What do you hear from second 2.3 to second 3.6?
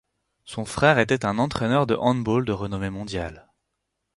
de renommée mondiale.